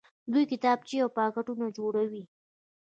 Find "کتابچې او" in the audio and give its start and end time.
0.51-1.09